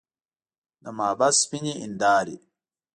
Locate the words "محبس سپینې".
0.97-1.73